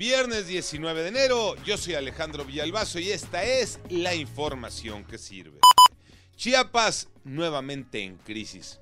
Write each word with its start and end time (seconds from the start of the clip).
Viernes 0.00 0.46
19 0.46 1.02
de 1.02 1.08
enero, 1.08 1.56
yo 1.62 1.76
soy 1.76 1.92
Alejandro 1.92 2.46
Villalbazo 2.46 2.98
y 2.98 3.10
esta 3.10 3.44
es 3.44 3.78
la 3.90 4.14
información 4.14 5.04
que 5.04 5.18
sirve. 5.18 5.58
Chiapas 6.36 7.08
nuevamente 7.22 8.02
en 8.02 8.16
crisis, 8.16 8.80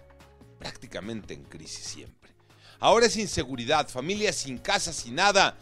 prácticamente 0.61 1.35
en 1.35 1.43
crisis 1.43 1.85
siempre. 1.87 2.31
Ahora 2.79 3.07
es 3.07 3.17
inseguridad, 3.17 3.89
familias 3.89 4.37
sin 4.37 4.59
casa, 4.59 4.93
sin 4.93 5.17
nada, 5.17 5.59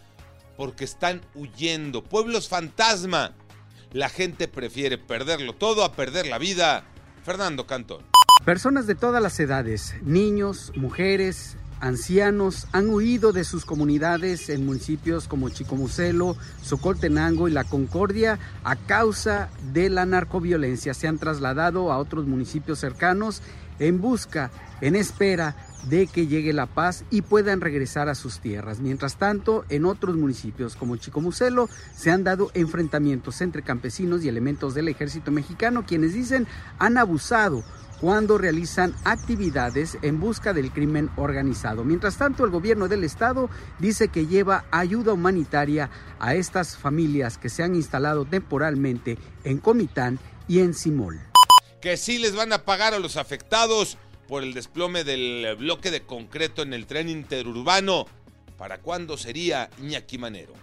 porque 0.58 0.84
están 0.84 1.22
huyendo, 1.34 2.04
pueblos 2.04 2.50
fantasma. 2.50 3.34
La 3.92 4.10
gente 4.10 4.48
prefiere 4.48 4.98
perderlo 4.98 5.54
todo 5.54 5.84
a 5.84 5.92
perder 5.94 6.26
la 6.26 6.36
vida. 6.36 6.84
Fernando 7.24 7.66
Cantón. 7.66 8.04
Personas 8.44 8.86
de 8.86 8.94
todas 8.94 9.22
las 9.22 9.40
edades, 9.40 9.94
niños, 10.02 10.70
mujeres, 10.76 11.56
ancianos 11.80 12.66
han 12.72 12.88
huido 12.90 13.32
de 13.32 13.44
sus 13.44 13.64
comunidades 13.64 14.48
en 14.48 14.66
municipios 14.66 15.28
como 15.28 15.48
Chicomucelo, 15.48 16.36
Socoltenango 16.62 17.48
y 17.48 17.52
La 17.52 17.64
Concordia 17.64 18.38
a 18.64 18.76
causa 18.76 19.50
de 19.72 19.90
la 19.90 20.06
narcoviolencia. 20.06 20.94
Se 20.94 21.08
han 21.08 21.18
trasladado 21.18 21.92
a 21.92 21.98
otros 21.98 22.26
municipios 22.26 22.78
cercanos 22.78 23.42
en 23.78 24.00
busca, 24.00 24.50
en 24.80 24.96
espera 24.96 25.56
de 25.88 26.06
que 26.06 26.26
llegue 26.26 26.52
la 26.52 26.66
paz 26.66 27.04
y 27.10 27.22
puedan 27.22 27.60
regresar 27.60 28.08
a 28.08 28.14
sus 28.14 28.40
tierras. 28.40 28.80
Mientras 28.80 29.16
tanto, 29.16 29.64
en 29.68 29.84
otros 29.84 30.16
municipios 30.16 30.74
como 30.74 30.96
Chicomucelo 30.96 31.68
se 31.94 32.10
han 32.10 32.24
dado 32.24 32.50
enfrentamientos 32.54 33.40
entre 33.40 33.62
campesinos 33.62 34.24
y 34.24 34.28
elementos 34.28 34.74
del 34.74 34.88
ejército 34.88 35.30
mexicano 35.30 35.84
quienes 35.86 36.14
dicen 36.14 36.46
han 36.78 36.98
abusado 36.98 37.62
cuando 38.00 38.38
realizan 38.38 38.94
actividades 39.04 39.98
en 40.02 40.20
busca 40.20 40.52
del 40.52 40.70
crimen 40.70 41.10
organizado. 41.16 41.84
Mientras 41.84 42.18
tanto, 42.18 42.44
el 42.44 42.50
gobierno 42.50 42.88
del 42.88 43.04
estado 43.04 43.48
dice 43.78 44.08
que 44.08 44.26
lleva 44.26 44.64
ayuda 44.70 45.12
humanitaria 45.12 45.90
a 46.18 46.34
estas 46.34 46.76
familias 46.76 47.38
que 47.38 47.48
se 47.48 47.62
han 47.62 47.74
instalado 47.74 48.24
temporalmente 48.24 49.18
en 49.44 49.58
Comitán 49.58 50.18
y 50.48 50.60
en 50.60 50.74
Simol. 50.74 51.20
Que 51.80 51.96
sí 51.96 52.18
les 52.18 52.34
van 52.34 52.52
a 52.52 52.64
pagar 52.64 52.94
a 52.94 52.98
los 52.98 53.16
afectados 53.16 53.98
por 54.28 54.42
el 54.42 54.54
desplome 54.54 55.04
del 55.04 55.56
bloque 55.56 55.90
de 55.90 56.02
concreto 56.02 56.62
en 56.62 56.72
el 56.72 56.86
tren 56.86 57.08
interurbano. 57.08 58.06
¿Para 58.58 58.78
cuándo 58.78 59.16
sería 59.16 59.70
Iñaki 59.78 60.18
Manero? 60.18 60.54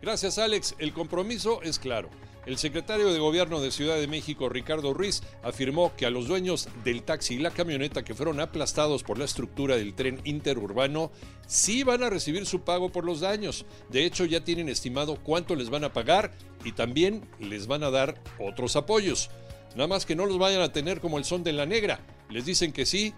Gracias 0.00 0.38
Alex, 0.38 0.74
el 0.78 0.92
compromiso 0.92 1.62
es 1.62 1.78
claro. 1.78 2.10
El 2.46 2.58
secretario 2.58 3.10
de 3.10 3.18
Gobierno 3.18 3.60
de 3.60 3.70
Ciudad 3.70 3.98
de 3.98 4.06
México, 4.06 4.50
Ricardo 4.50 4.92
Ruiz, 4.92 5.22
afirmó 5.42 5.96
que 5.96 6.04
a 6.04 6.10
los 6.10 6.28
dueños 6.28 6.68
del 6.84 7.02
taxi 7.02 7.34
y 7.34 7.38
la 7.38 7.50
camioneta 7.50 8.04
que 8.04 8.14
fueron 8.14 8.38
aplastados 8.38 9.02
por 9.02 9.18
la 9.18 9.24
estructura 9.24 9.76
del 9.76 9.94
tren 9.94 10.20
interurbano 10.24 11.10
sí 11.46 11.84
van 11.84 12.02
a 12.02 12.10
recibir 12.10 12.44
su 12.44 12.60
pago 12.60 12.92
por 12.92 13.06
los 13.06 13.20
daños. 13.20 13.64
De 13.88 14.04
hecho, 14.04 14.26
ya 14.26 14.44
tienen 14.44 14.68
estimado 14.68 15.16
cuánto 15.22 15.56
les 15.56 15.70
van 15.70 15.84
a 15.84 15.94
pagar 15.94 16.32
y 16.64 16.72
también 16.72 17.26
les 17.40 17.66
van 17.66 17.82
a 17.82 17.90
dar 17.90 18.20
otros 18.38 18.76
apoyos. 18.76 19.30
Nada 19.74 19.88
más 19.88 20.04
que 20.04 20.14
no 20.14 20.26
los 20.26 20.38
vayan 20.38 20.60
a 20.60 20.72
tener 20.72 21.00
como 21.00 21.16
el 21.16 21.24
son 21.24 21.44
de 21.44 21.54
la 21.54 21.64
negra. 21.64 22.00
Les 22.28 22.44
dicen 22.44 22.72
que 22.72 22.84
sí, 22.84 23.14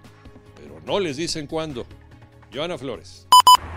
pero 0.54 0.80
no 0.86 1.00
les 1.00 1.16
dicen 1.16 1.48
cuándo. 1.48 1.84
Joana 2.54 2.78
Flores. 2.78 3.25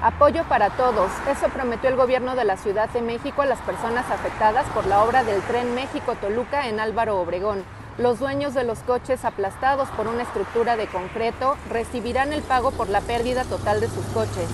Apoyo 0.01 0.45
para 0.47 0.69
todos. 0.77 1.11
Eso 1.29 1.49
prometió 1.49 1.89
el 1.89 1.97
gobierno 1.97 2.37
de 2.37 2.45
la 2.45 2.55
Ciudad 2.55 2.89
de 2.89 3.01
México 3.01 3.41
a 3.41 3.45
las 3.45 3.59
personas 3.59 4.09
afectadas 4.09 4.65
por 4.73 4.87
la 4.87 5.03
obra 5.03 5.25
del 5.25 5.41
tren 5.41 5.75
México-Toluca 5.75 6.69
en 6.69 6.79
Álvaro 6.79 7.19
Obregón. 7.19 7.65
Los 7.97 8.19
dueños 8.19 8.53
de 8.53 8.63
los 8.63 8.79
coches 8.79 9.25
aplastados 9.25 9.89
por 9.89 10.07
una 10.07 10.23
estructura 10.23 10.77
de 10.77 10.87
concreto 10.87 11.57
recibirán 11.69 12.31
el 12.31 12.41
pago 12.43 12.71
por 12.71 12.87
la 12.87 13.01
pérdida 13.01 13.43
total 13.43 13.81
de 13.81 13.89
sus 13.89 14.05
coches. 14.13 14.47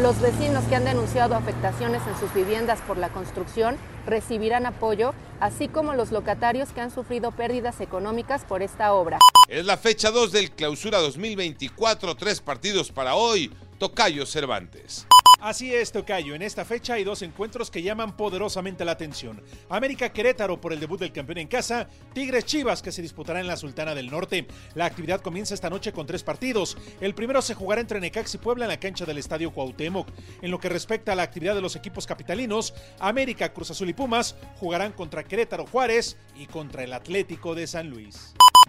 Los 0.00 0.20
vecinos 0.20 0.62
que 0.66 0.76
han 0.76 0.84
denunciado 0.84 1.34
afectaciones 1.34 2.02
en 2.06 2.16
sus 2.20 2.32
viviendas 2.32 2.80
por 2.82 2.96
la 2.96 3.08
construcción 3.08 3.76
recibirán 4.06 4.66
apoyo, 4.66 5.14
así 5.40 5.66
como 5.66 5.94
los 5.94 6.12
locatarios 6.12 6.68
que 6.68 6.80
han 6.80 6.92
sufrido 6.92 7.32
pérdidas 7.32 7.80
económicas 7.80 8.44
por 8.44 8.62
esta 8.62 8.92
obra. 8.94 9.18
Es 9.48 9.66
la 9.66 9.76
fecha 9.76 10.12
2 10.12 10.30
del 10.30 10.52
clausura 10.52 10.98
2024, 11.00 12.14
tres 12.14 12.40
partidos 12.40 12.92
para 12.92 13.16
hoy. 13.16 13.52
Tocayo 13.82 14.26
Cervantes. 14.26 15.08
Así 15.40 15.74
es, 15.74 15.90
Tocayo. 15.90 16.36
En 16.36 16.42
esta 16.42 16.64
fecha 16.64 16.94
hay 16.94 17.02
dos 17.02 17.20
encuentros 17.22 17.68
que 17.68 17.82
llaman 17.82 18.16
poderosamente 18.16 18.84
la 18.84 18.92
atención. 18.92 19.42
América 19.68 20.12
Querétaro 20.12 20.60
por 20.60 20.72
el 20.72 20.78
debut 20.78 21.00
del 21.00 21.10
campeón 21.10 21.38
en 21.38 21.48
casa, 21.48 21.88
Tigres 22.14 22.44
Chivas 22.44 22.80
que 22.80 22.92
se 22.92 23.02
disputará 23.02 23.40
en 23.40 23.48
la 23.48 23.56
Sultana 23.56 23.92
del 23.96 24.08
Norte. 24.08 24.46
La 24.76 24.84
actividad 24.84 25.20
comienza 25.20 25.52
esta 25.52 25.68
noche 25.68 25.92
con 25.92 26.06
tres 26.06 26.22
partidos. 26.22 26.76
El 27.00 27.16
primero 27.16 27.42
se 27.42 27.54
jugará 27.54 27.80
entre 27.80 27.98
Necax 27.98 28.36
y 28.36 28.38
Puebla 28.38 28.66
en 28.66 28.70
la 28.70 28.78
cancha 28.78 29.04
del 29.04 29.18
Estadio 29.18 29.50
Cuauhtémoc. 29.50 30.06
En 30.42 30.52
lo 30.52 30.60
que 30.60 30.68
respecta 30.68 31.10
a 31.10 31.16
la 31.16 31.24
actividad 31.24 31.56
de 31.56 31.62
los 31.62 31.74
equipos 31.74 32.06
capitalinos, 32.06 32.74
América, 33.00 33.52
Cruz 33.52 33.72
Azul 33.72 33.88
y 33.88 33.94
Pumas 33.94 34.36
jugarán 34.60 34.92
contra 34.92 35.24
Querétaro 35.24 35.66
Juárez 35.66 36.16
y 36.36 36.46
contra 36.46 36.84
el 36.84 36.92
Atlético 36.92 37.56
de 37.56 37.66
San 37.66 37.90
Luis. 37.90 38.32